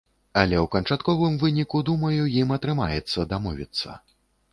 [0.43, 3.99] Але ў канчатковым выніку, думаю, ім атрымаецца дамовіцца.